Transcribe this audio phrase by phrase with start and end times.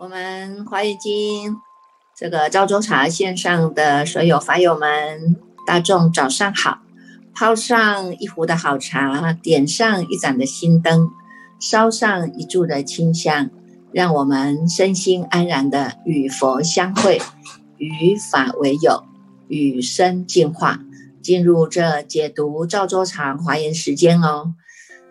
[0.00, 1.58] 我们华严经
[2.16, 5.36] 这个赵州茶线上的所有法友们，
[5.66, 6.78] 大众早上好！
[7.34, 11.10] 泡上一壶的好茶，点上一盏的心灯，
[11.60, 13.50] 烧上一柱的清香，
[13.92, 17.20] 让我们身心安然的与佛相会，
[17.76, 19.04] 与法为友，
[19.48, 20.80] 与生进化，
[21.20, 24.54] 进入这解读赵州茶华严时间哦。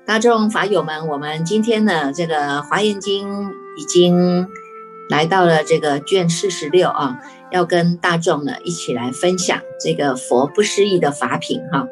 [0.07, 4.47] 大众法友们，我们今天呢，这个华严经已经。
[5.09, 7.19] 来到了这个卷四十六啊，
[7.51, 11.87] 要跟大众呢一起来分享这个佛不思议的法品哈。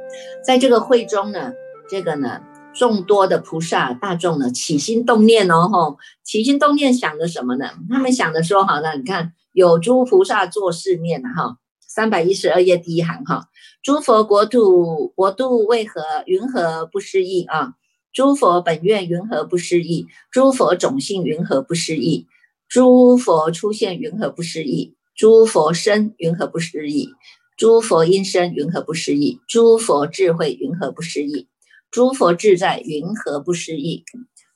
[0.45, 1.51] 在这个会中呢，
[1.89, 2.41] 这个呢
[2.75, 7.71] 众多的菩萨大众呢起心动念哦吼，起心动念想的什么呢？
[7.89, 11.57] 他们想的说好了，你看有诸菩萨作是念哈，
[11.87, 13.47] 三百一十二页第一行哈，
[13.81, 17.73] 诸佛国土国度为何云何不思议啊？
[18.13, 20.05] 诸佛本愿云何不思议？
[20.31, 22.27] 诸佛种性云何不思议？
[22.69, 24.95] 诸佛出现，云何不思议？
[25.15, 27.09] 诸佛身，云何不思议？
[27.57, 29.39] 诸佛音声，云何不思议？
[29.47, 31.47] 诸佛智慧，云何不思议？
[31.89, 34.03] 诸佛自在，云何不思议？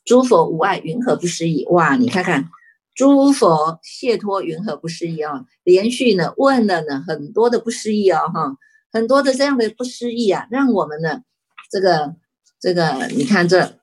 [0.03, 1.65] 诸佛无碍，云何不思议？
[1.69, 2.49] 哇，你看看，
[2.93, 5.45] 诸佛解脱，云何不思议啊？
[5.63, 8.57] 连续呢问了呢很多的不思议哦，哈，
[8.91, 11.21] 很多的这样的不思议啊，让我们呢
[11.71, 12.15] 这个
[12.59, 13.80] 这个，你看这。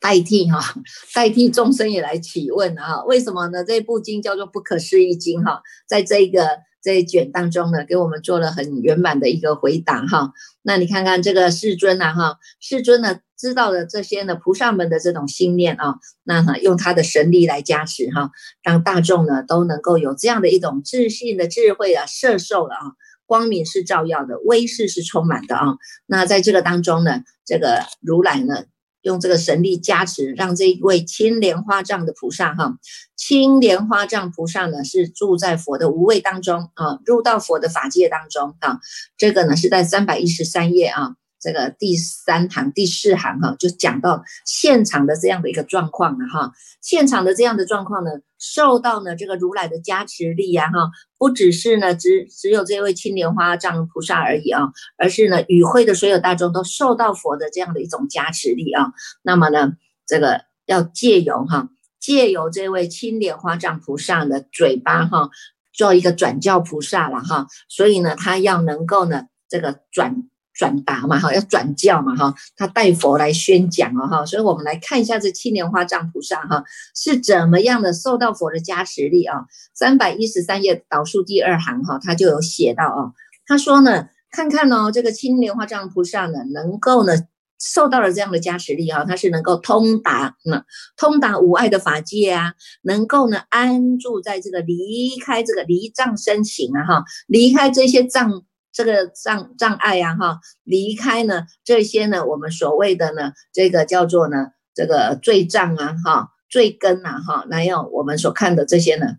[0.00, 0.58] 代替哈，
[1.14, 3.04] 代替众生也来提问啊？
[3.04, 3.62] 为什么呢？
[3.62, 6.48] 这部经叫做《不可思议经》哈，在这个
[6.82, 10.32] 这一卷当中呢，给我们做了很圆满的一个回答哈。
[10.62, 18.30] 那你看看这个世尊呐哈，世尊呢知道了这些呢菩萨们的这种心念啊，那哈用他的神力来加持哈，
[18.62, 22.92] 让大众呢都能够有这样的一种自信的智慧啊，摄受了啊，
[23.26, 25.76] 光明是照耀的，威势是充满的啊。
[26.06, 28.64] 那在这个当中呢，这个如来呢。
[29.02, 32.76] 用这个神力加持，让这一位青莲花藏的菩萨哈，
[33.16, 38.80] 青莲花藏菩萨呢是住在佛的无畏当中啊，入到佛的法界当中啊，
[39.16, 41.16] 这个呢是在三百一十三页啊。
[41.40, 46.52] 这个第三行、第四行哈，就讲到现场的这样的一个状况了哈。
[46.82, 54.68] 现场的这样的状况呢，受到呢这个如来的加持力呀哈，不只是呢只只有这位青莲花藏菩萨而已啊，
[54.98, 58.92] 而是呢与会的所有大众都受到佛的这样的一种加持力啊。
[59.22, 59.72] 那么呢，
[60.06, 65.30] 这个要借由哈，借由这位青莲花藏菩萨的嘴巴哈，
[65.72, 67.46] 做一个转教菩萨了哈。
[67.70, 70.24] 所以呢，他要能够呢这个转。
[70.60, 76.62] 转达嘛哈，要转教嘛哈，他带佛来宣讲哦哈，所以我们来看一下这七莲花藏菩萨哈
[76.94, 79.46] 是怎么样的受到佛的加持力啊。
[79.74, 83.14] 三百一十三页导数第二行哈，他就有写到哦，
[83.46, 87.14] 他说呢，看看哦，这个七莲花藏菩萨呢，能够呢
[87.58, 90.62] 受到了这样的加持力哈，他是能够通达那
[90.98, 98.42] 通达无碍的法界啊，能够呢安住在这个离开这个离障身形啊哈，离开这些障。
[98.72, 109.16] 这个障障碍呀，哈，离开呢这些呢，我们所谓的呢，这个叫做呢，这个罪障啊，哈，罪根啊，哈，那要我们所看的这些呢，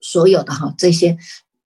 [0.00, 1.16] 所有的哈，这些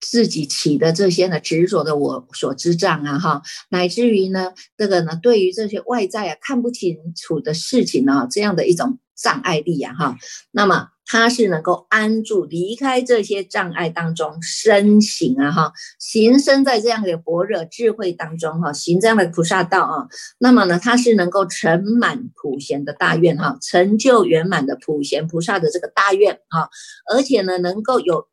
[0.00, 10.16] 自己起的这些呢，执着的我所知障啊，哈，乃至于呢，这个呢，对于这些外在啊看不清楚的事情呢，这样的一种障碍力呀，哈，
[10.50, 10.88] 那么。
[11.10, 20.06] 他是能够安住、离开这些障碍当中身行啊，哈，行身在这样的般若智慧当中哈，行这样的菩萨道啊。
[20.36, 26.68] 那么呢，他是能够成满普贤的大愿哈，成就圆满的普贤菩萨的这个大愿啊，
[27.10, 28.26] 而且呢，能够有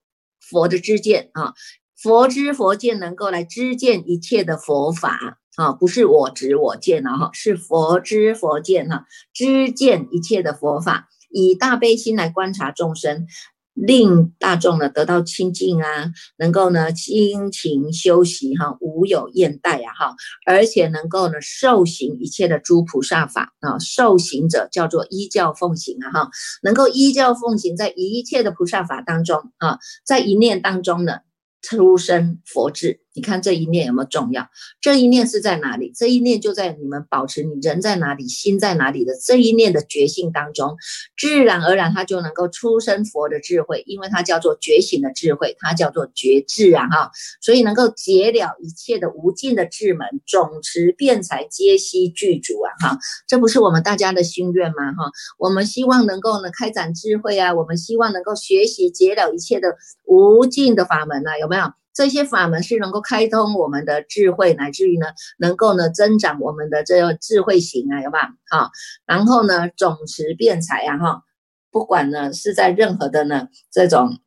[0.50, 1.54] 佛的知见啊，
[1.96, 11.10] 佛知佛见，能够来知见一切的佛法啊，不是我知我见了哈，是佛知佛见哈，知见一切的佛法。
[11.32, 13.28] 以大悲心来观察众生，
[13.76, 20.16] 令大众呢得到清净啊，能够呢清情修习哈，无有厌怠呀哈，
[20.48, 26.30] 而且能够呢受行一切的诸菩萨法啊，受行者叫做依教奉行啊哈，
[26.64, 31.20] 能够依教奉行在一切的菩萨法当中啊，在一念当中呢。
[31.68, 34.48] 出生佛智，你看这一念有没有重要？
[34.82, 35.92] 这一念是在哪里？
[35.96, 40.76] 这一念就在你们保持你人在哪里，心在哪里的这一念的觉性当中，
[41.18, 55.10] 自然而然它就能够出生佛的智慧，因为它叫做觉醒的智慧，它叫做觉智啊哈，所以能够解了一切的无尽的智门，总持辩才皆悉具足啊哈，这不是我们大家的心愿吗哈？
[55.40, 61.72] 我们希望能够呢开展智慧啊，我们希望能够学习解了一切的无尽的法门啊，有没有？
[61.96, 65.08] 这些法门是能够开通我们的智慧，乃至于呢，
[65.40, 68.34] 能够呢增长我们的这个智慧型啊，有吧？
[68.50, 68.70] 好，
[69.06, 71.24] 然后呢，总持辩才啊，哈，
[71.72, 74.20] 不管呢是在任何的呢这种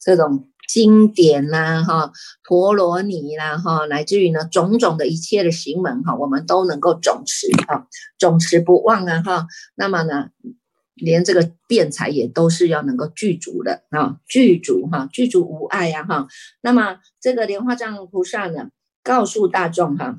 [0.00, 2.12] 这种经典呐哈
[2.44, 7.86] 陀罗尼啦哈，乃至于呢种种的一切的行门哈，我们都能够总持啊，
[8.18, 9.46] 总持不忘啊哈。
[9.74, 10.28] 那么呢，
[10.96, 16.26] 连这个辩才也都是要能够具足的啊，具足哈，具足无碍呀哈。
[16.60, 18.70] 那么这个莲花藏菩萨呢，
[19.04, 20.18] 告诉大众哈，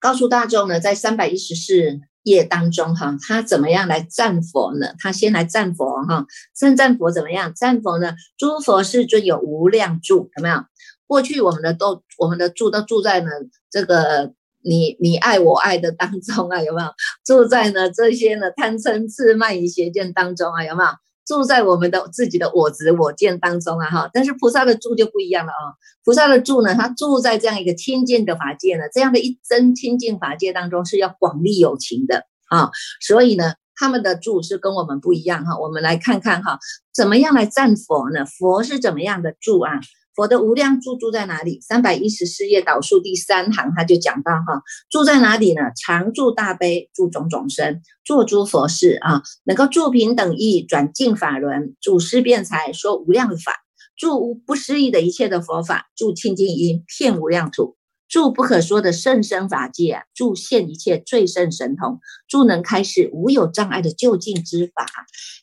[0.00, 2.00] 告诉大众呢，在三百一十四。
[2.24, 4.94] 业当中哈，他怎么样来赞佛呢？
[5.00, 6.24] 他先来赞佛哈，
[6.54, 7.52] 先赞佛怎么样？
[7.52, 8.14] 赞佛呢？
[8.38, 10.64] 诸佛世尊有无量住，有没有？
[11.08, 13.30] 过去我们的都，我们的住都住在呢
[13.72, 16.88] 这个你你爱我爱的当中啊，有没有？
[17.24, 20.90] 住在呢这些呢贪嗔痴慢疑邪见当中啊，有没有？
[21.24, 24.10] 住在我们的自己的我执我见当中啊，哈！
[24.12, 35.56] 但是菩萨的住就不一样了啊，菩萨的住呢，他住在这样一个清净的法界呢，这样的一真清净法界当中是要广利有情的啊，所以呢，他们的住是跟我们不一样哈。
[35.56, 36.58] 我们来看看哈，
[36.92, 38.26] 怎么样来赞佛呢？
[38.26, 39.70] 佛是怎么样的住啊？
[40.14, 41.60] 佛的无量住住在哪里？
[41.62, 45.62] 三百一十四页导数第三行，他就讲到哈，住在哪里呢？
[45.74, 53.54] 常住大悲，住种种身，做诸佛事啊，能够住平等意，转进法轮，住思辩才，说无量法，
[53.96, 57.76] 住无不思议的一切的佛法，住清净音，遍无量土，
[58.06, 64.86] 住不可说的甚深法界，住现一切最胜神通，住能开示无有障碍的就近之法。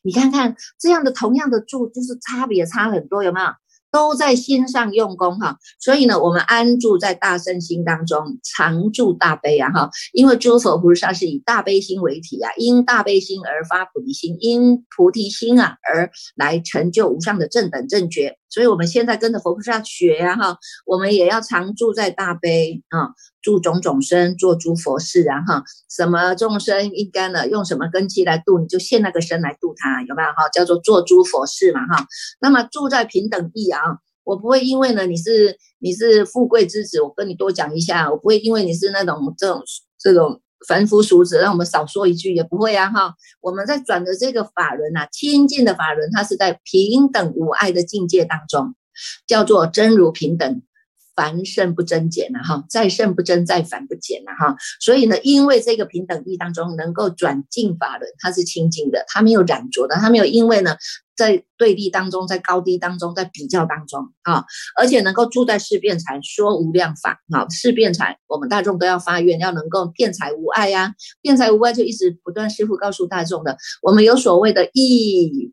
[0.04, 3.48] 你看看这样的同样的住，就是差别差很多，有没有？
[3.91, 18.38] 都在心上用功哈，所以呢，我们安住在大圣心当中，常住大悲啊哈，因为诸佛菩萨是以大悲心为体啊，因大悲心而发菩提心，因菩提心啊而来成就无上的正等正觉。
[18.50, 30.50] 所以，我们现在跟着佛菩萨学呀，哈，我们也要常住在大悲啊，住种种身，做诸佛事啊，哈，什么众生应该呢，用什么根基来度，你就现那个身来度他，有没有哈？
[30.51, 32.06] 叫做做诸佛事嘛，哈。
[32.42, 33.81] 那么住在平等地啊，
[34.24, 39.63] 我不会因为呢你是你是富贵之子，我跟你多讲一下，我不会因为你是那种这种
[39.98, 40.42] 这种。
[40.67, 42.89] 凡夫俗子，让我们少说一句也不会啊！
[42.89, 48.75] 哈，我们在转的这个法轮呐，清净的法轮，它是在平等无碍的境界当中，
[49.25, 50.61] 叫做真如平等，
[51.19, 52.39] 凡圣不增减呐！
[52.42, 54.31] 哈，再圣不增，再凡不减呐！
[54.39, 60.77] 哈，所以呢，因为这个平等义当中能够转进法轮，它是清净的，它没有染浊的，它没有因为呢。
[61.18, 64.45] 在对立当中，在高低当中，在比较当中啊，
[64.80, 75.51] 而且能够住在世辩才说无量法啊，世辩才，我们大众都要发愿，要能够辩才无碍呀，辩才无碍就一直不断师傅告诉大众的，我们有所谓的义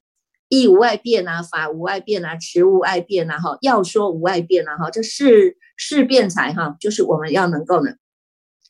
[0.49, 7.93] 义无碍变啊，法无碍变啊，持无碍变啊，哈，要说无碍变啊，哈，这是是变才哈，就是我们要能够呢。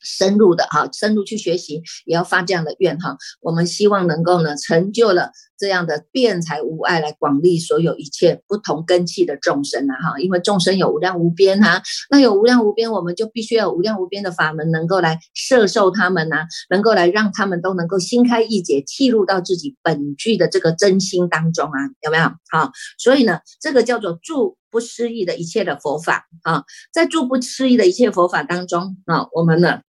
[0.07, 3.17] 深入的哈，深入去学习，也要发这样的愿哈。
[3.41, 10.19] 我们希望能够呢，成就了这样的辩才无碍，来广利所有一切不同根器的众生呐哈。
[10.19, 22.31] 因为众生有无量无边哈，那有无量无边，我们就必须要无量无边的法门，能够来摄受他们呐，能够来让他们都能够心开意解，契入到自己本具的这个真心当中啊，有没有？
[22.49, 29.81] 好，所以呢，这个叫做住不思议的一切的佛法啊，在住不思议的一切佛法当中啊，我们呢。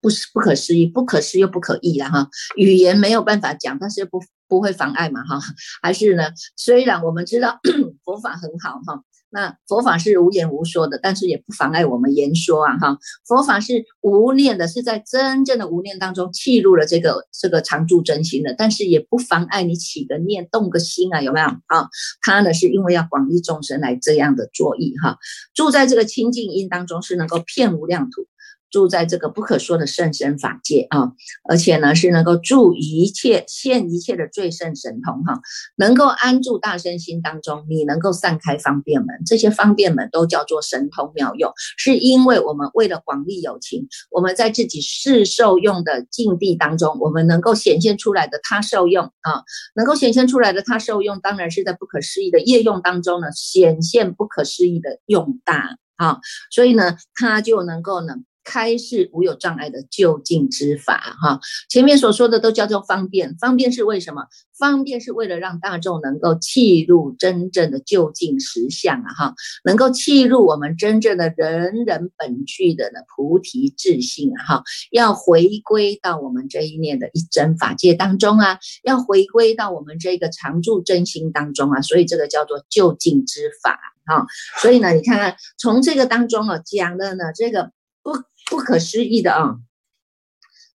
[0.00, 2.28] 不是不可思议，不可思又不可议了哈。
[2.56, 5.38] 语言没有办法讲，但是又不不会妨碍嘛哈。
[5.82, 6.24] 还是呢，
[6.56, 7.58] 虽然我们知道
[8.04, 12.98] 佛法很好哈，那佛法是无言无说的，但是也不妨碍我们言说啊哈。
[13.26, 21.88] 佛法是无念的，是在真正的无念当中契入了这个这个常住真心的，但是也不妨碍你起个念动个心啊，有没有啊？
[22.22, 25.18] 他呢是因为要广利众生来这样的作意哈，
[25.54, 28.26] 住在这个清净音当中是能够遍无量土。
[28.70, 31.12] 住在这个不可说的圣神法界啊，
[31.48, 35.40] 而且呢是能够住一切现一切的最胜神通哈，
[35.76, 49.42] 能够安住大身心当中，你能够散开方便门，这些方便门都叫做神通妙用，是因为我们为了广利有情，我们在自己是受用的境地当中，我们能够显现出来的他受用啊，
[49.74, 58.14] 能够显现出来的他受用，当然是在不可思议的业用当中呢，显现不可思议的用大啊，所以呢，他就能够呢。
[58.50, 61.38] 开示无有障碍的就近之法，哈，
[61.68, 64.24] 前面所说的都叫做方便，方便是为什么？
[64.58, 84.26] 方便是为了让大众能够契入真正的就近实相啊，哈，能够契入我们真正的人人本具的呢菩提智性啊，哈，要回归到我们这一念的一真法界当中啊，要回归到我们这个常住真心当中啊，所以这个叫做就近之法，哈，
[84.60, 87.70] 所以呢，你看看从这个当中啊讲的呢这个。
[88.02, 88.12] 不
[88.50, 89.56] 不可思议的啊，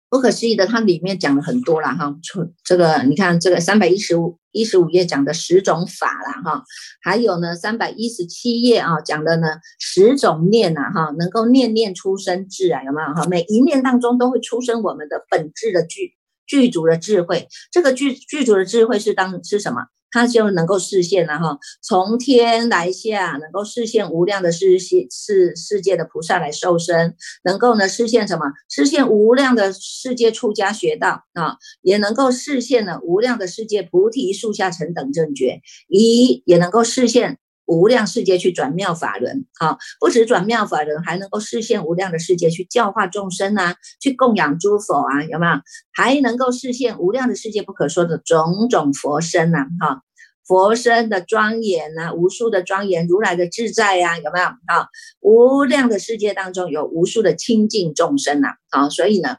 [0.09, 2.16] 不可思议的，它里面讲了很多了哈。
[2.23, 6.64] 从这个你看，这个三百一十五一十五页讲的十种法啦，哈，
[7.02, 9.49] 还有呢三百一十七页啊讲的呢
[9.81, 13.26] 十种念呐，哈，能够念念出生智啊，有没有哈？
[13.28, 16.14] 每一念当中都会出生我们的本质的具
[16.47, 19.87] 具足的智慧，这个具具足的智慧是当是什么？
[20.14, 28.44] 他就能够视现了哈，从天来下，能够视现无量的世世世世界的菩萨来受身，能够呢视现什么？
[28.71, 37.38] 视现无量的世界出家学道啊，也能够视现了无量的世界菩提树下成等正觉，一也能够视现。
[37.66, 45.52] 无量世界去转妙法轮，好，不止转妙法轮，还能够视现无量的世界去教化众生啊，去供养诸佛啊，有没有？
[45.92, 50.02] 还能够视现无量的世界不可说的种种佛身呐，哈，
[50.47, 54.44] 佛身的庄严呐，无数的庄严，如来的自在呀，有没有？
[54.44, 54.88] 啊，
[55.21, 59.38] 无量的世界当中有无数的清净众生呐，啊，所以呢，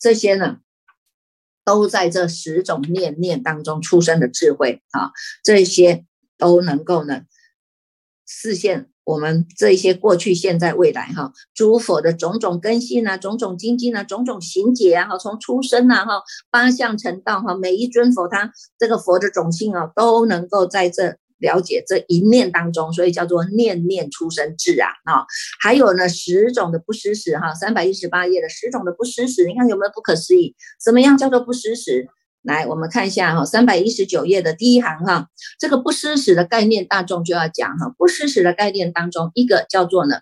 [0.00, 0.56] 这些呢，
[1.62, 5.10] 都在这十种念念当中出生的智慧啊，
[5.44, 6.06] 这些
[6.38, 7.22] 都能够呢。
[8.26, 25.24] 视现我们这一些过去、现在、未来哈，诸佛的种种根性啊，种种精进啊，种种行解啊，哈，从出生啊，哈，八相成道哈，每一尊佛他这个佛的种性啊，都能够在这了解这一念当中，所以叫做念念出生智啊，啊，
[25.60, 30.56] 还有呢十种的不失时哈，三百一十八页的十种的不失时，你看有没有不可思议？
[30.82, 32.08] 什么样叫做不失时？
[32.46, 37.92] 来，我们看一下哈，三百一十九页的第一行哈，这个不失时的概念，大众就要讲哈。
[37.98, 40.20] 不失时的概念当中，一个叫做呢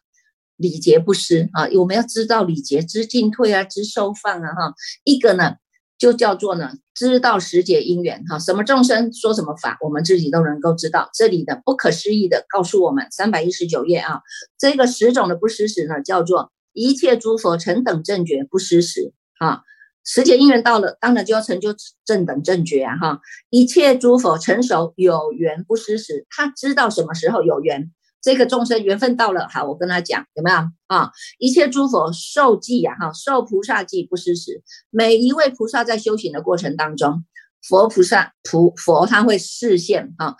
[0.57, 4.75] 礼节不失啊，我们要知道礼节知进退啊，知收放啊哈。
[5.05, 5.57] 一个呢
[5.99, 11.11] 就叫做呢知道时节因缘哈，什么众生说什么法，我们自己都能够知道。
[11.13, 14.23] 这里的不可思议的告诉我们，三百一十九页啊，
[14.59, 19.61] 这个十种的不失时呢，叫做一切诸佛成等正觉不失时啊。
[20.05, 22.97] 时节因缘到了，当然就要成就正等正觉啊！
[22.97, 30.57] 哈，一切诸佛成熟有缘不失时，他知道什么时候有缘，这个众生缘分到了，好，我跟他讲有没有
[30.89, 31.11] 啊？
[31.39, 37.25] 一切诸佛受记呀，哈，受菩萨记不失时，每一位菩萨在修行的过程当中，
[37.67, 40.37] 佛菩萨菩佛他会示现啊。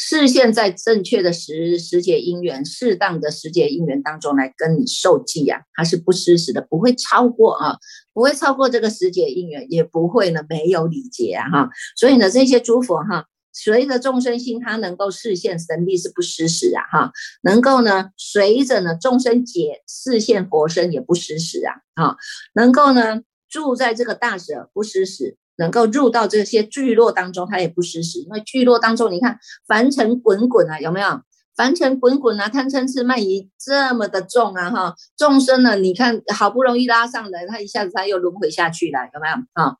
[0.00, 7.76] 视现在正确的时时节因缘，适当的时节因缘当中来跟你受记呀，它是不失时的，不会超过啊，
[8.14, 11.70] 不会超过这个时节因缘，也不会呢没有礼节啊哈。
[11.96, 17.12] 所以呢，这些诸佛哈，随着众生心，他能够视现神力是不失时啊哈，
[17.42, 22.16] 能够呢随着呢众生解视现佛身也不失时啊啊，
[22.54, 25.36] 能够呢住在这个大舍不失时。
[25.58, 31.20] 能够入到这些聚落当中，他也不失时，因为聚落当中，你看凡尘滚滚啊，有没有？
[31.56, 39.34] 凡尘滚滚啊，贪嗔痴慢疑这么的重啊，哈，众生呢，你看好不容易拉上来，他一下子他又轮回下去了，有没有？
[39.54, 39.74] 啊，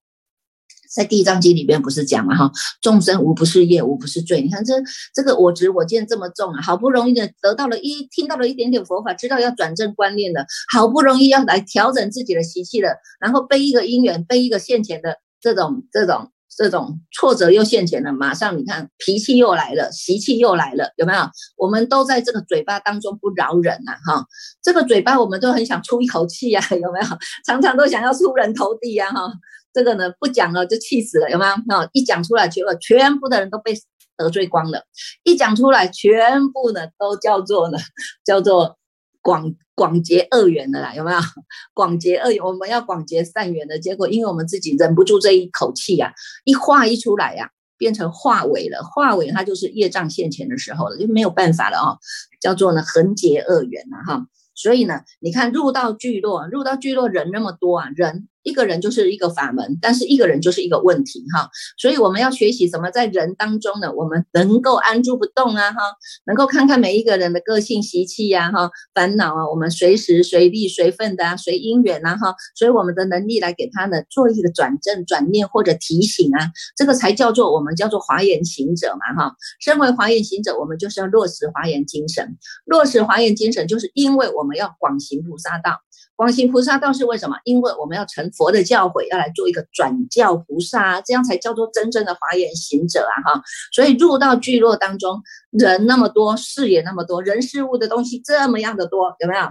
[0.92, 2.50] 在地藏经里边不是讲嘛，哈，
[2.82, 4.42] 众生无不是业，无不是罪。
[4.42, 4.74] 你看这
[5.14, 15.18] 这个我执我见这么重啊，好不容易的得到了一听到了一点点佛法，知道要转正观念了，好不容易要来调整自己的习气了，然后背一个因缘，背一个现前的。
[15.40, 21.20] 这种这种这种挫折又现前了，马上你看脾气又来了，习气又来了，有没有？
[21.56, 24.26] 我们都在这个嘴巴当中不饶人呐，哈，
[24.62, 27.06] 这个嘴巴我们都很想出一口气呀， 有没有？
[27.46, 29.30] 常常都想要出人头地呀，哈，
[29.72, 31.88] 这个呢不讲了就气死了，有没有？
[31.92, 33.74] 一讲出来，结果全部的人都被
[34.16, 34.82] 得罪光了，
[35.24, 37.78] 一讲出来，全部呢都叫做呢
[38.24, 38.76] 叫做。
[39.20, 41.18] 广广结恶缘的啦，有没有？
[41.72, 46.12] 广结恶缘，我们要广结善缘的结果，因为我们自己忍不住这一口气啊，
[46.44, 48.82] 一化一出来呀，变成化尾了。
[48.82, 51.98] 化尾它就是业障现前的时候了，就没有办法了哦，
[52.40, 54.26] 叫做呢横结恶缘了哈。
[54.56, 58.26] 所以呢，你看入到聚落，入到聚落人那么多啊，人。
[58.48, 65.80] 一个人就是一个法门，但是一个人就是一个问题哈，所以我们要学习怎么在人当中呢，我们能够安住不动啊哈，
[66.26, 85.78] 能够看看每一个人的个性习气呀哈，烦恼啊，我们随时随地随份的啊，随因缘呐哈，所以我们的能力来给他呢做一个转正转念或者提醒啊，这个才叫做我们叫做华严行者嘛哈，身为华严行者，我们就是要落实华严精神，落实华严精神，就是因为我们要广行菩萨道。
[86.18, 87.36] 广行菩萨道是为什么？
[87.44, 93.14] 因为我们要成佛的教诲，要来做一个转教菩萨，这样才叫做真正的华严行者啊！
[93.22, 95.22] 哈，所以入到聚落当中，
[95.52, 99.48] 人那么多，事也那么多，人事物的东西这么样的多，有没有？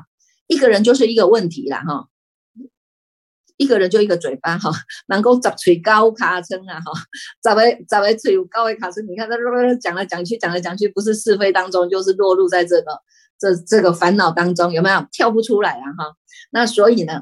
[0.48, 2.10] 一个人就是一个问题了哈，
[3.56, 4.70] 一个人就一个嘴巴哈，
[5.08, 6.92] 能够十嘴高卡称啊哈，
[7.50, 9.38] 十位十位嘴高位卡称，你看他
[9.76, 12.92] 讲来讲去，讲来讲去，不是是非当中，就是落入在这个
[13.40, 15.86] 这这个烦恼当中，有没有跳不出来啊？
[15.98, 16.16] 哈。
[16.52, 17.22] 那所以呢，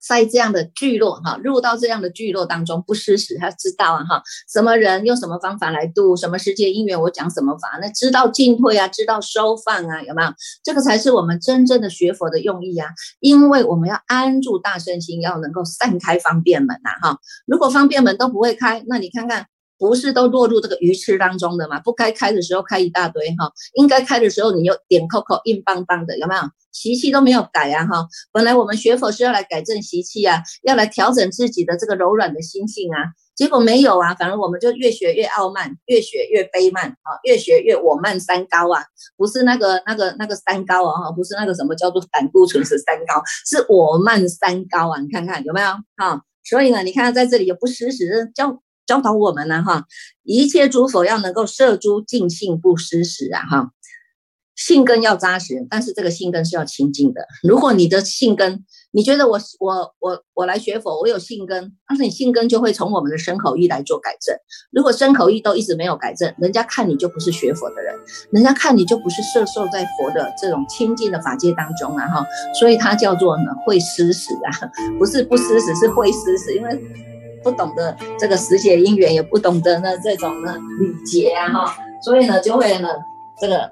[0.00, 10.32] 在这样的聚落哈，入到这样的聚落当中不失时，他知道啊哈，什么人用什么方法来度，什么世界因缘我讲什么法，那知道进退啊，知道收放啊，有没有？
[10.62, 12.88] 这个才是我们真正的学佛的用意啊！
[13.20, 17.18] 因为我们要安住大圣心，要能够散开方便门呐哈。
[17.46, 19.46] 如果方便门都不会开，那你看看。
[19.78, 21.80] 不是都落入这个鱼池当中的嘛？
[21.80, 26.42] 不该开的时候开一大堆哈，应该开的时候你又点扣扣硬邦邦的，有没有？
[26.70, 28.06] 习气都没有改啊哈！
[28.30, 33.02] 本来我们学佛是要来改正习气啊，要来调整自己的这个柔软的心性啊，
[33.34, 38.84] 结果没有啊，反而我们就越学越傲慢，越学越卑慢啊，越学越我慢三高啊，
[39.16, 45.66] 不是那个那个那个三高啊哈，不是那个什么叫做胆固醇是三高，是我慢三高啊，你看看有没有
[45.96, 46.22] 哈？
[46.44, 48.62] 所以呢，你看在这里有不实时教。
[48.88, 49.84] 教导我们呢，哈，
[50.24, 53.70] 一切诸佛要能够摄诸净性不失时啊，哈，
[54.56, 57.20] 性根要扎实，但是这个性根是要清净的。
[57.42, 64.34] 如果你的性根，你觉得我我我我来学佛，我有性根，但是你性根就会从我们的身口意来做改正。
[64.72, 67.94] 如果身口意都一直没有改正，人家看你就不是学佛的人，
[68.30, 72.26] 人家看你就不是摄受在佛的这种清净的法界当中啊，哈，
[72.58, 74.50] 所以它叫做呢会失时啊，
[74.98, 77.17] 不是不失时，是会失时，因为。
[77.42, 82.88] 不懂得这个时节因缘，也不懂得呢这种呢礼节啊哈，所以呢就会呢
[83.40, 83.70] 这个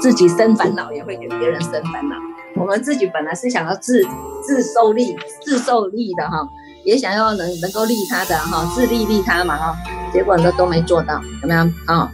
[0.00, 2.16] 自己生烦恼，也会给别人生烦恼。
[2.56, 4.06] 我们自己本来是想要自
[4.42, 6.46] 自受利、自受利的哈，
[6.84, 9.76] 也想要能能够利他的哈，自利利他嘛哈，
[10.12, 12.10] 结果呢都没做到，怎么样啊？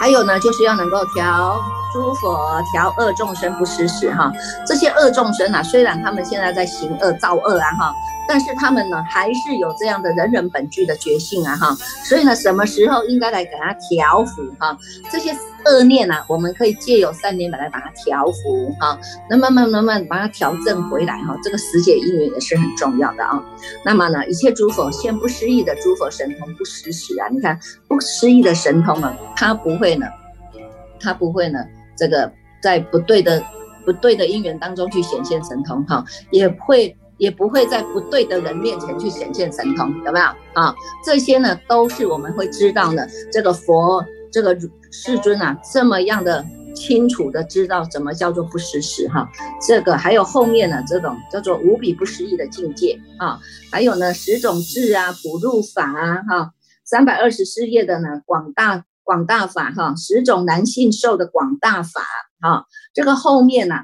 [0.00, 1.58] 还有呢，就是要能够调
[1.96, 4.30] 诸佛调恶众生不失时哈，
[4.66, 7.94] 这些恶众生啊，虽然他们现在在行恶造恶啊哈。
[8.28, 14.76] 但是他们呢，还是有这样的人人本具的觉性啊，哈，所以呢，什么时候应该来给他调伏哈？
[15.12, 15.30] 这些
[15.64, 18.98] 恶念呢，我们可以借由善念来把它调伏哈，
[19.30, 21.36] 那慢慢慢慢把它调正回来哈。
[21.40, 23.40] 这个时节因缘也是很重要的啊。
[23.84, 27.56] 那么呢，一切诸佛现不失意的诸佛神通不失时啊，你看
[27.86, 30.06] 不失意的神通啊，他不会呢，
[30.98, 31.60] 他不会呢，
[31.96, 32.30] 这个
[32.62, 33.42] 在不对的
[33.84, 36.96] 不对的因缘当中去显现神通哈，也会。
[37.18, 40.74] 也不会在不对的人面前去显现神通，有没有啊？
[41.02, 43.08] 这些呢，都是我们会知道的。
[43.32, 44.54] 这个佛，这个
[44.92, 49.26] 世尊啊，这么样的清楚的知道什么叫做不失时哈。
[49.66, 53.40] 这个还有后面呢，这种叫做无比不思议的境界啊。
[53.72, 56.50] 还有呢，十种智啊，不入法啊，哈，
[56.84, 62.02] 三百二十四页的呢，广大广大法哈，十种男性受的广大法
[62.42, 62.66] 哈。
[62.92, 63.76] 这个后面呢。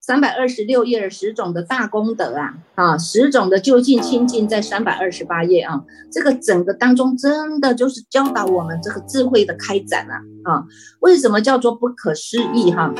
[0.00, 10.16] 三百二十六页十种的大功德啊，啊，十种的就近亲近在三百二十八页啊，这个整个当中真的就是教导我们这个智慧的开展啊，
[10.50, 10.64] 啊，
[11.00, 12.90] 为什么叫做不可思议哈？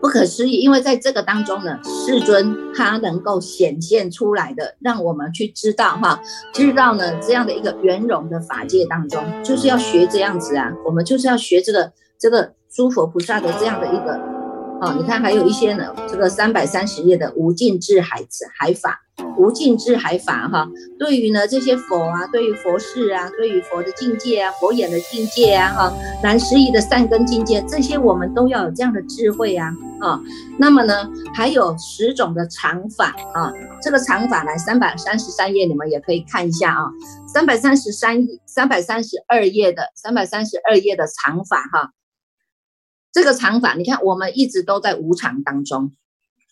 [0.00, 6.20] 不可思议，因为在这个当中呢，世尊他能够显现出来的，让我们去知道哈，
[6.52, 14.37] 知道呢这样的一个圆融的法界当中，就是要学这样子啊，我们就是要学这个这个诸佛菩萨的这样的一个。
[14.80, 18.24] 哦，你看还有一些呢，这个三百三十页的无尽智海
[18.56, 19.00] 海法，
[19.36, 30.20] 无尽智海法哈，对于呢这些佛啊，对于佛事啊，对于佛的境界啊，佛眼的境界啊，哈，难思议的善根境界，这些我们都要有这样的智慧啊，啊，
[30.60, 36.88] 那么呢，还有十种的常法啊，这个常法来三百三十三页，你们也可以看一下啊，
[37.26, 41.90] 三百三十三三百三十二页的三百三十二页的常法哈。
[43.12, 45.92] 这个常法，你看，我们一直都在无常当中。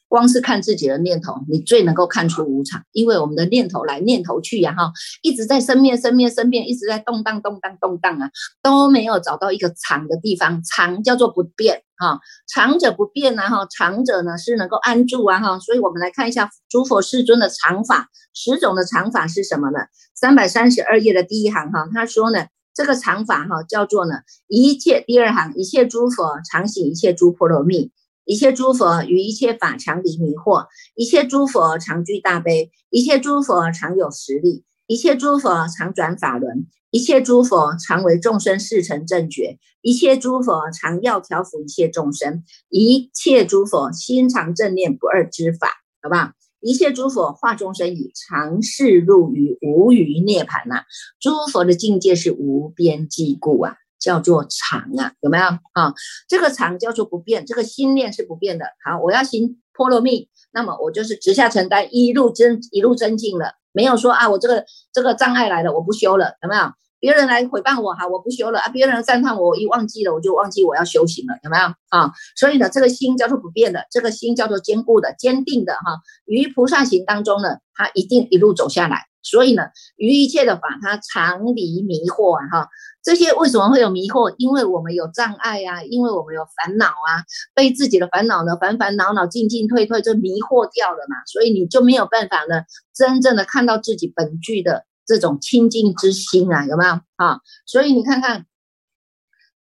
[0.09, 8.31] 光是看自己的念头，你最能够看出无常，因为我们的念头来念头去呀，哈，一直在生灭生灭生灭，一直在动荡动荡动荡啊，
[8.63, 10.63] 都没有找到一个常的地方。
[10.63, 15.59] 常叫做不变啊，常者不变啊，哈，常者呢是能够安住啊，哈。
[15.59, 19.81] 所以我们来看一下诸佛世尊的常法，十种的常法是什么呢？
[20.15, 22.47] 三百三十二页的第一行哈，他说呢。
[22.77, 24.17] 这个常法哈叫做呢
[24.49, 27.91] 一切第二行一切诸佛常行一切诸波罗蜜，
[28.27, 45.69] 一切诸佛于一切法常离迷惑，一切诸佛常具大悲，一切诸佛常有实力，一切诸佛常转法轮，一切诸佛常为众生事成正觉，一切诸佛常要调伏一切众生，一切诸佛心常正念不二之法，
[46.03, 46.33] 好不好？
[46.67, 50.83] 一切诸佛化众生以常示入于无余涅盘呐，
[51.21, 55.95] 诸佛的境界是无边际故啊，叫做常啊，有没有啊？
[56.29, 58.67] 这个常叫做不变，这个心念是不变的。
[58.85, 66.63] 好，我要行波罗蜜，那么我就是直下承担，一路增一路增进了，没有说啊，我这个这个障碍来了，我不修了，有没有？
[66.99, 72.13] 别人来诽谤我哈，我不修了啊，别人赞叹我，我一忘记了，我就忘记我要修行了，有没有啊？
[72.37, 76.01] 所以呢，这个心叫做不变的，这个心叫做坚固的、坚定的哈。
[76.25, 79.07] 于菩萨行当中呢，他一定一路走下来。
[79.23, 79.65] 所以呢，
[79.97, 82.69] 于一切的法，它常离迷惑啊哈。
[83.03, 84.33] 这些为什么会有迷惑？
[84.39, 91.17] 因为我们有障碍啊，因为我们有烦恼啊，被自己的烦恼呢烦烦恼恼、进进退退，就迷惑掉了嘛。
[91.27, 92.63] 所以你就没有办法呢，
[92.95, 97.41] 真正的看到自己本具的这种清净之心啊，有没有啊？
[97.65, 98.47] 所以你看看。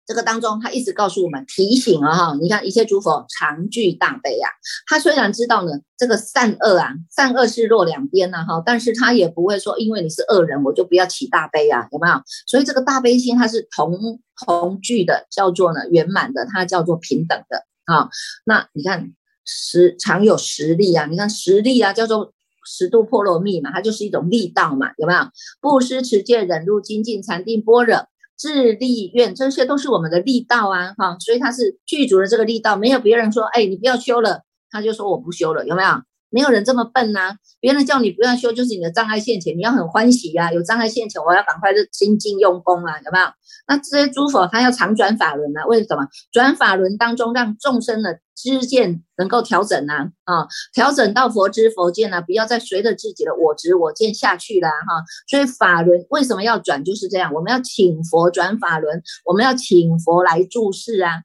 [0.04, 4.50] 这个当中，他一直告诉我们提醒啊哈，你看一切诸佛常具大悲啊。
[4.84, 12.20] 他虽然知道呢，这个善恶啊，善恶是若两边呐哈，但是他也不会说，因为你是恶人，我就不要起大悲啊，有没有？
[12.48, 18.10] 所以这个大悲心它是同同具的，叫做呢圆满的，它叫做平等的啊。
[18.44, 19.12] 那你看
[19.44, 25.20] 实常有实力啊，你看实力啊，叫做十度破罗蜜嘛，它就是一种力道嘛，有没有？
[25.60, 28.06] 布施持戒忍辱精进禅定般若。
[28.34, 35.88] 智力愿，这些都是我们的力道啊，哈，所以他是具足了这个力道，没有别人说，哎，你不要修了，他就说我不修了，有没有？
[36.32, 43.26] 没有人这么笨呐，别人叫你不要修，就是你的障碍现前，你要很欢喜呀，有障碍现前，我要赶快的精进用功啊，有没有？
[43.68, 46.08] 那这些诸佛他要常转法轮啊，为什么？
[46.32, 55.04] 转法轮当中让众生的知见能够调整啊，啊，调整到佛知佛见啊，不要再随着自己的我执我见下去了哈。
[55.28, 56.82] 所以法轮为什么要转？
[56.82, 61.22] 就是这样，我们要请佛转法轮，我们要请佛来注释啊。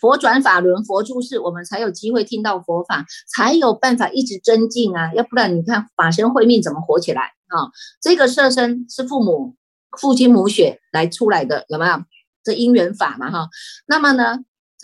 [0.00, 5.12] 佛转法轮，佛注释，我们才有机会听到佛法，才有办法一直增进啊！
[5.14, 7.70] 要不然你看法身慧命怎么活起来啊？
[8.02, 9.56] 这个色身是父母
[9.98, 12.02] 父亲母血来出来的，有没有？
[12.42, 13.48] 这因缘法嘛哈。
[13.86, 14.40] 那么呢，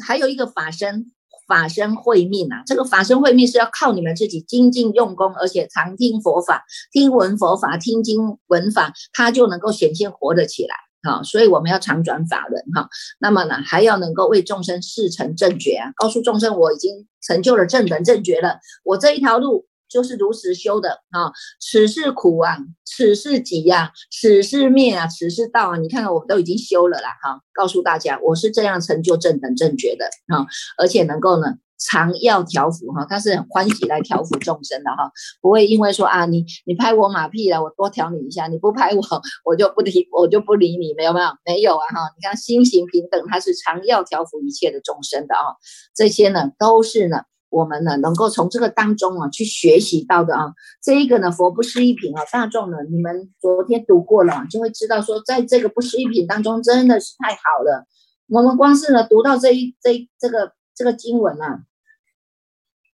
[0.06, 1.12] 还有一个法身，
[1.46, 2.62] 法身慧命啊。
[2.64, 10.74] 这个法身慧命是要靠你们自己精进用功，而且常听佛法，听闻佛法，听经闻法，它就能够显现活得起来。
[11.02, 12.88] 好，所以我们要常转法轮哈。
[13.18, 18.58] 那么呢，还要能够为众生示成正觉啊，告诉众生我已经成就了正等正觉了。
[18.84, 21.32] 我这一条路就是如实修的啊。
[21.60, 25.76] 此是苦啊，此是集呀，此是灭啊，此是道啊。
[25.76, 27.40] 你看看，我们都已经修了啦哈。
[27.54, 31.54] 告诉大家，我是这样成就正等正觉的啊，而且能够呢。
[31.80, 39.00] 常要调伏哈，他是很欢喜来调伏众生的哈，不会因为说啊你你拍我马屁了，我多调你一下，你不拍我
[39.46, 45.56] 我就不理我就不理你，没有没有没有啊哈，你看心行平等，他是常要调伏一切的众生的啊，
[45.94, 57.86] 这些呢都是呢我们呢能够从这个当中啊去学习到的啊，这一个呢佛不施一品啊，大众呢你们昨天读过了就会知道说在这个不施一品当中真的是太好了，
[58.28, 61.62] 我们光是呢读到这一这这个这个经文啊。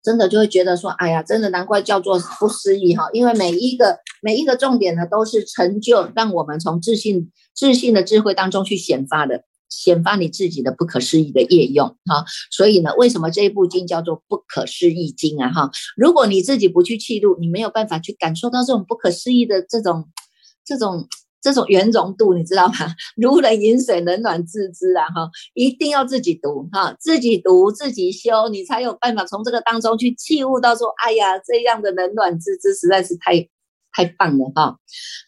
[0.02, 12.24] 真的就会觉得说，哎呀，真的难怪叫做不思议哈，因为每一个每一个重点呢，都是成就让我们从自信自信的智慧当中去显发的，显发你自己的不可思议的业用哈。
[12.50, 15.70] 所以呢，为什么这一部经叫做不可思议经啊哈？
[15.96, 20.08] 如果你自己不去记录，你没有办法去感受到这种不可思议的这种
[20.64, 21.08] 这种。
[21.42, 22.74] 这种圆融度，你知道吗？
[23.16, 25.04] 如人饮水，冷暖自知啊！
[25.08, 33.48] 哈，一定要自己读哈，自己读自己修，你才有办法从这个当中去体悟到说，哎呀，这样的冷暖自知实在是太
[33.92, 34.78] 太棒了哈。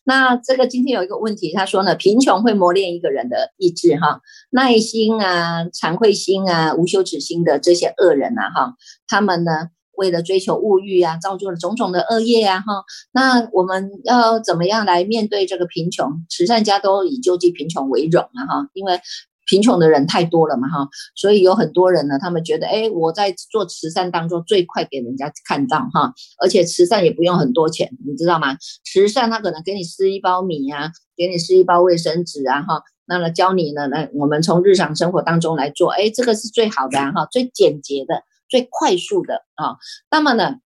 [0.04, 8.74] 那这个今天有一个问题，他说呢，贫穷会磨练一个人的意志哈，耐心啊、惭愧心啊、无休止心的这些恶人呐哈，
[9.08, 9.68] 他们呢？
[9.96, 12.84] 为了追求物欲啊，造就了种种的恶业啊，哈。
[13.12, 16.10] 那我们要怎么样来面对这个贫穷？
[16.28, 18.68] 慈善家都以救济贫穷为荣啊，哈。
[18.72, 19.00] 因为
[19.46, 20.88] 贫穷的人太多了嘛，哈。
[21.14, 28.56] 所以有很多人呢，他们觉得，哎，我在做慈善当中最快给人家看到哈，而且慈善也不用很多钱，你知道吗？
[28.84, 32.82] 慈善他可能给你施一包米啊，给你施一包卫生纸啊，哈。
[33.06, 38.22] 那么教你呢，来我们从日常生活当中来做，哎，这个是最好的哈，最简洁的。
[38.54, 39.78] 最快速的啊，
[40.12, 40.58] 那么呢，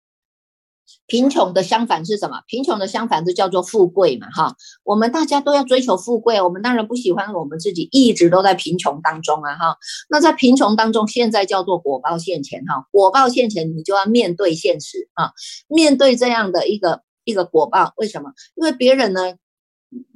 [1.07, 2.43] 贫穷的相反是什么？
[2.47, 9.79] 贫穷的相反就叫做富贵嘛，哈，我们大家都要追求富贵，我们当然不喜欢我们自己一直都在贫穷当中啊，哈，
[10.11, 15.33] 那在贫穷当中，现在叫做果报现前，哈，果报现前，你就要面对现实啊，
[15.67, 18.33] 面对这样的一个一个果报，为什么？
[18.55, 19.35] 因为别人呢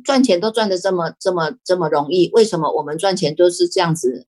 [0.04, 4.26] 赚钱都赚的这么这么这么容易，为什么我们赚钱都是这样子？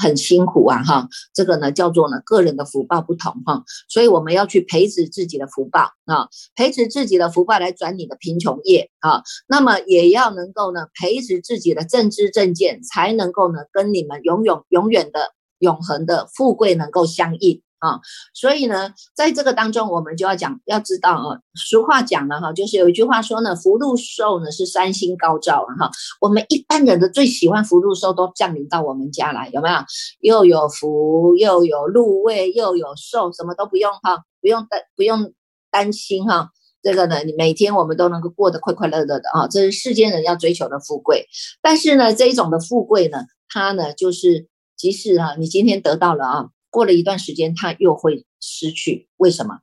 [0.00, 17.62] 很辛苦啊，哈，这个呢叫做呢个人的福报不同哈，所以我们要去培植自己的福报啊，培植自己的福报来转你的贫穷业啊，那么也要能够呢培植自己的正知正见，才能够呢跟你们永永永远的永恒的富贵能够相应。
[17.84, 18.00] 啊。
[18.32, 25.90] 所以呢，在这个当中，我们就要讲，要知道啊，俗话讲了哈，就是有一句话说呢，福禄寿呢是三星高照啊哈。
[26.20, 29.76] 我们一般人的最喜欢福禄寿都降临到我们家来，有没有？
[30.20, 35.32] 又有福，又有禄位，又有寿，什么都不用哈，不用担，不用
[35.70, 36.50] 担心哈。
[36.82, 41.26] 这个呢，你每天我们都能够过得快快乐乐的啊，这是世间人要追求的富贵。
[41.62, 49.08] 但是呢，这一种的富贵呢，它呢就是即使啊，你今天得到了啊，过了一段时间，它又会失去。
[49.18, 49.60] 为什么？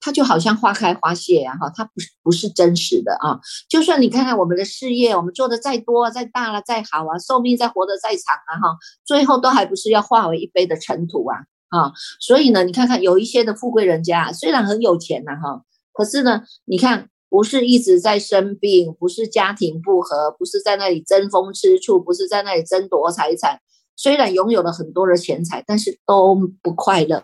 [0.00, 3.40] 它就好像花开花谢呀，哈，它不是不是真实的啊。
[3.68, 11.36] 就算你看看我们的事业，我们做的再多、再大了、再好啊，寿命再活得再长啊，哈，最后都还不是要化为一杯的尘土啊，
[11.68, 11.92] 啊。
[12.20, 15.62] 所以呢，你看看有一些的富贵人家，虽然很有钱呐，哈。
[15.92, 23.60] 可是呢，你看，不是一直在生病，不是家庭不和，不是在那里争风吃醋，不是在那里争夺财产。
[23.96, 27.22] 虽然拥有了很多的钱财，但是都不快乐，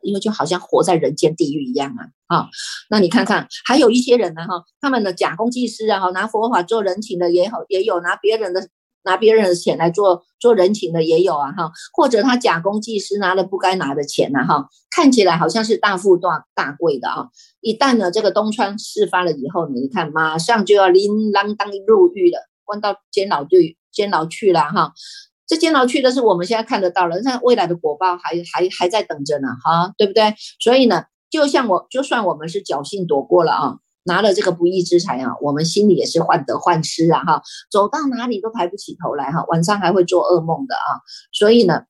[0.00, 2.36] 因为就好像活在人间地狱一样啊！
[2.36, 2.48] 啊，
[2.90, 8.68] 那你看看，还有一些人呢，哈，他们的假公济私啊，哈，拿佛法做人情的也好，也有拿别人的。
[9.04, 17.26] 拿别人的钱来做做人情的也有啊哈，或者他假公济私拿了不该拿的钱呐哈，看起来好像是大富大大贵的啊，
[17.60, 24.92] 一旦呢这个东窗事发了以后，你看马上就要拎啷当入狱了，关到监牢去监牢去了哈，
[25.52, 30.34] 这监牢去的是我们现在看得到了，那未来的果报还还还在等着呢哈，对不对？
[30.58, 33.76] 所以呢，就像我就算我们是侥幸躲过了啊。
[34.04, 40.98] 拿了这个不义之财啊，我们心里也是患得患失啊哈，走到哪里都抬不起头来哈，晚上还会做噩梦的啊，
[41.32, 41.84] 所以呢，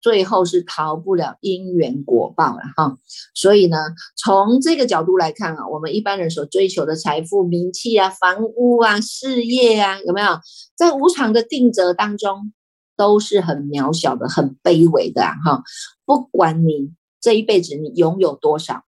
[0.00, 2.96] 最后是逃不了因缘果报了哈，
[3.32, 3.76] 所以呢，
[4.16, 10.40] 从这个角度来看啊，我们一般人所追求的财富、名气啊、房屋啊、事业啊，有没有
[10.76, 12.52] 在无常的定则当中，
[13.02, 15.64] 都是很渺小的、很卑微的哈，
[16.04, 18.84] 不管你这一辈子你拥有多少。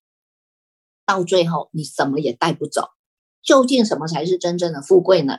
[1.04, 2.90] 到最后，你什么也带不走。
[3.42, 5.38] 究竟什么才是真正的富贵呢？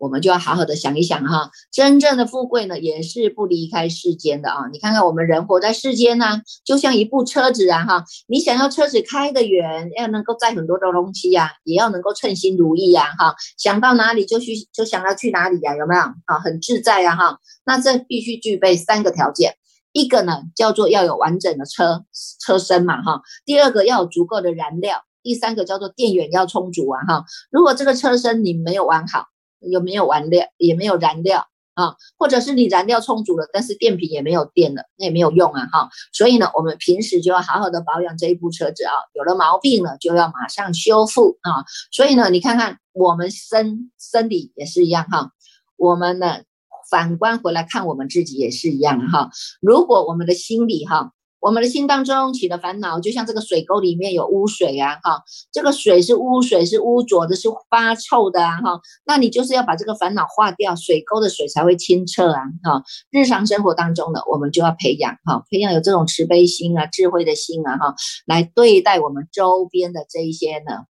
[0.00, 1.50] 我们就要好好的想一想哈。
[1.70, 4.66] 真正的富贵呢，也是不离开世间的啊。
[4.72, 8.04] 你看看我们人活在世间呢，就像一部车子啊哈。
[8.26, 13.34] 你想要车子开得远，要能够载很多的东西呀，也要能够称心如意呀哈。
[13.58, 16.40] 想到哪里就去，就想要去哪里呀，有没有啊？
[16.42, 17.38] 很自在呀哈。
[17.66, 19.54] 那这必须具备三个条件。
[19.92, 22.04] 一个呢叫做要有完整的车
[22.40, 27.24] 车身嘛哈，第二个要有足够的燃料，第三个叫做电源要充足啊哈。
[27.50, 29.26] 如果这个车身你没有完好，
[29.60, 35.88] 有没有完料也没有燃料啊，或者是你燃料充足了，但是电瓶也没有电了，那也没有用啊哈。
[36.12, 41.64] 所以呢，我们平时就要好好的保养这一部车子啊，有了毛病了就要马上修复啊。
[41.92, 45.30] 所以呢，你看看我们身身体也是一样哈，
[45.76, 46.42] 我们呢。
[46.90, 49.30] 反观回来看，我们自己也是一样哈。
[49.60, 58.80] 如果我们的心里哈，我们的心当中起了烦恼，就像这个水沟里面有污水啊哈，这个水是污水，是污浊的，是发臭的啊哈。
[59.04, 62.82] 那你就是要把这个烦恼化掉，水沟的水才会清澈啊哈。
[63.10, 67.94] 日常生活当中呢，我们就要培养哈，培养有这种慈悲心啊、智慧的心啊哈，
[68.26, 70.84] 来对待我们周边的这一些呢，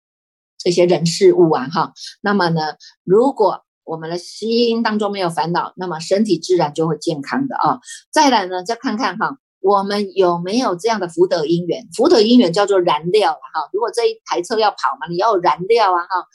[0.57, 1.93] 这些人事物啊哈。
[2.23, 2.63] 那么呢，
[3.05, 7.81] 如果我们的心当中没有烦恼，那么身体自然就会健康的啊。
[8.11, 11.89] 再来呢，再看看哈，我们有没有这样的福德因缘？
[11.97, 13.69] 福德因缘叫做燃料了哈。
[13.73, 16.27] 如果这一台车要跑嘛，你要有燃料啊哈。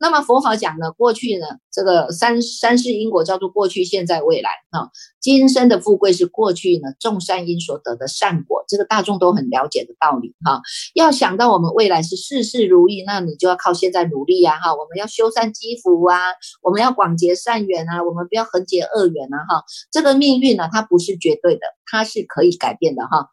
[0.00, 4.88] 那么佛法讲呢，过去呢，这个三三世因果叫做过去、现在、未来啊。
[5.20, 10.62] 今生的富贵是过去呢种善因所得的善果，这个大众都很了解的道理哈。
[10.94, 14.72] 要想到我们未来是事事如意，那你就要靠现在努力呀哈。
[14.72, 16.18] 我们要修善积福啊，
[16.62, 19.64] 我们要广结善缘啊，我们不要横结恶缘啊哈。
[19.92, 23.28] 这个命运呢，它不是绝对的，它是可以改变的哈。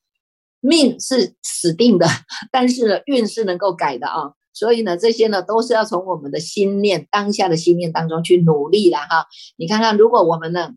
[0.60, 2.06] 命是死定的，
[2.52, 4.34] 但是运是能够改的啊。
[4.58, 9.28] 所以呢，这些呢都是要从我们的心念当下的心念当中去努力的哈。
[9.56, 10.72] 你看看，如果我们呢，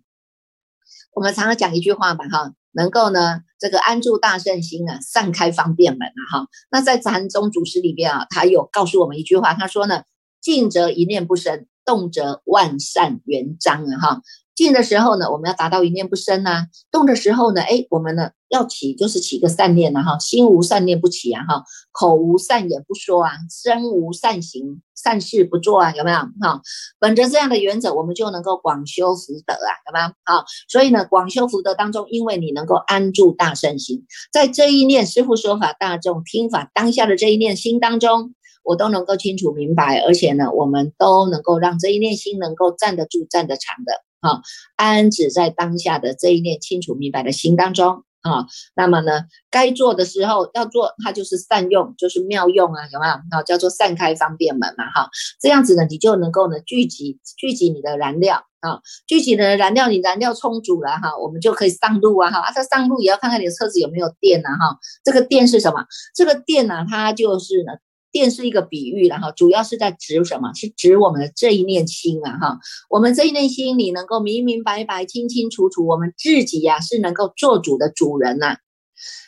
[1.14, 6.46] 我们常常讲一句话吧哈，能够呢这个安住大圣心啊，散开方便门啊哈。
[6.70, 10.02] 那在禅宗祖师里边啊，他有告诉我们一句话，他说呢，
[10.42, 14.22] 静则一念不生，动则万善圆彰啊哈。
[14.60, 26.60] 静的时候呢，我们要达到一念不生呐；动的时候呢，哎，我们呢要起就是起个善念呐哈，心无善念不起啊哈，口无善言不说啊，身无善行善事不做啊，有没有哈？
[26.98, 30.44] 本着这样的原则，我们就能够广修福德啊，有没有啊？
[30.68, 43.92] 所以呢，广修福德当中，因为你能够安住大圣心，在这一念师父说法，大众听法当下的这一念心当中，我都能够清楚明白，而且呢，我们都能够让这一念心能够站得住、站得长的。
[44.22, 44.42] 好，
[44.76, 48.46] 安止在当下的这一念清楚明白的心当中，啊。
[48.74, 53.12] 那么呢，该做的时候要做，它就是善用，就是妙用啊，有没有？
[53.12, 55.08] 啊，叫做散开方便门嘛，哈，
[55.40, 65.86] 这样子呢，你就能够呢聚集聚集你的燃料啊，聚集的燃料，你燃料充足了哈，我们就可以上路啊，哈，啊，这上路也要看看你的车子有没有电呐，哈，这个电是什么？
[66.14, 67.72] 这个电呢，它就是呢。
[68.12, 70.52] 电是一个比喻，然后主要是在指什么？
[70.54, 78.56] 是指我们的这一念心啊，哈，我们这一念心，你能够明明白白、清清楚楚，我们自己呀是能够做主的主人呐。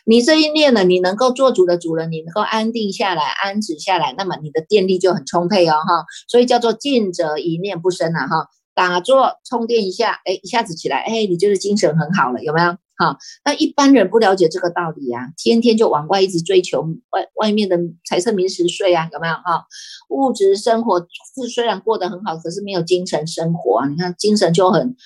[0.05, 6.05] 你这一念呢，你能够做主的主人，你能够安定下来、安止下来，那么你的电力就很充沛哦，哈。
[6.29, 12.77] 所以叫做静则一念不生啊，哈，打坐充电一下，哎，一下子起来，哎，你就是精神很好了，有没有？
[12.97, 19.67] 好，那一般人不了解这个道理啊，天天就往外一直追求外外面的财色名食睡啊，有没有哈？
[20.09, 24.97] 物质生活是虽然过得很好，可是没有精神生活啊，你看精神就很。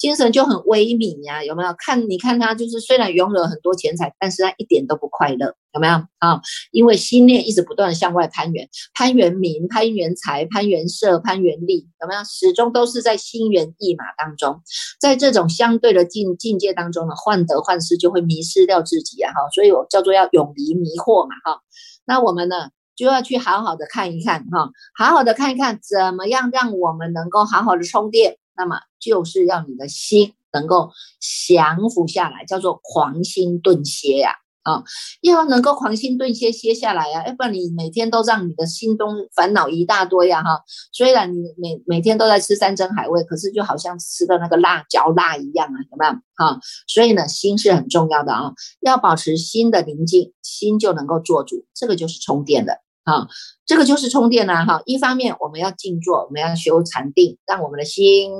[0.00, 2.08] 精神就很萎靡呀，有没有看？
[2.08, 6.40] 你看他就是虽然拥有很多钱财，但是他一点都不快乐，有没有啊？
[6.72, 12.24] 因为心念一直不断的向外攀援，攀援名，攀援财，攀援色，攀援利，有没有？
[12.24, 14.62] 始终都是在心猿意马当中，
[14.98, 19.30] 在这种相对的境境界当中呢，患得患失就会迷失掉自己啊！
[19.34, 21.34] 哈，所以我叫做要永离迷惑嘛！
[21.44, 21.60] 哈，
[22.06, 28.38] 那我们呢就要去好好的看一看哈，好好的看一看怎么样让我们能够好好的充电。
[28.60, 34.84] 那么就是要你的心能够降服下来，叫做狂心顿歇呀，啊，
[35.22, 46.12] 要能够狂心顿歇歇下来呀，要不然你每天都让你的心中烦恼一大堆呀，哈，虽然你每每天都在吃山珍海味，可是就好像吃的那个辣椒辣一样啊，有没有？
[46.34, 52.82] 哈，所以呢，心是很重要的啊，要保持心的宁静，心就能够做主，这个就是充电的。
[53.10, 53.26] 啊，
[53.66, 54.82] 这个就是充电啦，哈！
[54.86, 58.30] 一方面我们要静坐，我们要修禅定，让我们的心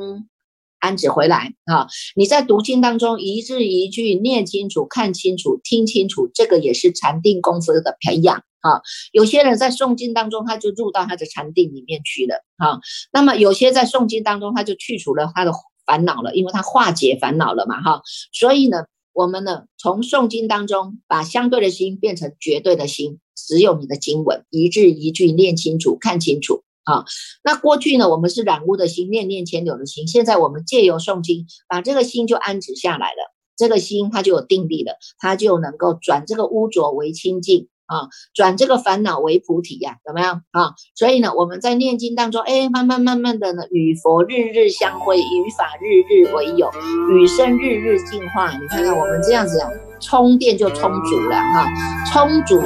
[0.78, 1.88] 安止回来啊。
[2.14, 8.80] 你在读经当中一字一句念清楚、看清楚、听清楚，这个也是禅定功夫的培养啊。
[9.11, 12.78] 有些人在诵经当中，他就入到他的禅定里面去了啊。
[13.12, 15.52] 那么有些在诵经当中，他就去除了他的
[15.85, 18.02] 烦恼了，因为他化解烦恼了嘛，哈。
[18.33, 18.85] 所以呢，
[19.20, 23.20] 我们呢，从诵经当中把相对的心变成绝对的心。
[23.37, 27.04] 只有你的经文一字一句念清楚、看清楚啊！
[27.44, 30.06] 那过去呢，我们是染污的心，念念牵流的心。
[30.06, 33.35] 现在我们借由诵经，把这个心就安置下来了。
[33.56, 40.74] 这个心它就有定力了，它就能够转这个污浊为清净啊，转这个烦恼为菩提呀，有没有啊？
[40.94, 46.70] 所以呢，我们在念经当中，哎，慢慢慢慢的呢，与佛日日相会，与法日日为友，
[47.11, 48.53] 与生日日进化。
[48.53, 49.61] 你看看我们这样子
[50.00, 51.66] 充电就充足了哈，
[52.12, 52.62] 充足。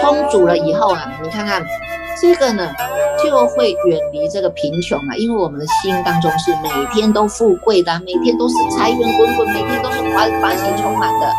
[0.00, 1.64] 充足了以后啊，你看看
[2.20, 2.68] 这个呢，
[3.22, 11.32] 就会远离这个贫穷啊，因为我们的心当中是每天都富贵的，每天都是财源滚滚，每天都是欢欢喜充满的，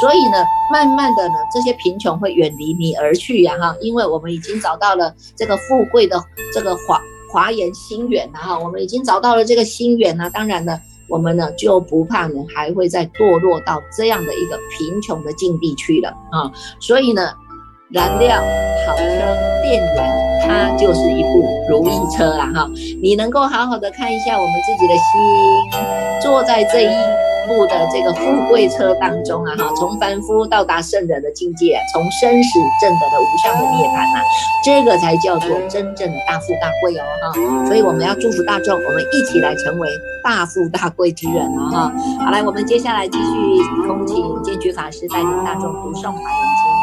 [0.00, 6.22] 所以呢，慢慢的呢，这些贫穷会远离你而去呀哈，因为我们已经找到了这个富贵的
[6.52, 7.00] 这个华
[7.32, 17.32] 华严心源了哈，我们已经找到了这个心源呢，当然呢，我们呢就不怕呢还会再堕落到这样的一个贫穷的境地去了啊，所以呢。
[17.88, 18.36] 燃料
[18.84, 19.04] 好车
[19.62, 22.68] 电源，它就是一部如意车啦哈！
[23.00, 26.88] 你能够好好的看一下我们自己的心，坐在这一
[27.46, 34.20] 部的这个富贵车当中啊哈，从凡夫到达圣人的境界，从生死正得的无上的涅槃呐，
[34.64, 37.66] 这个才叫做真正的大富大贵哦哈！
[37.66, 39.88] 所以我们要祝福大众，我们一起来成为
[40.24, 41.92] 大富大贵之人哦哈！
[42.24, 46.75] 好来，我们接下来继续恭请建觉法师带领大众读诵华严经。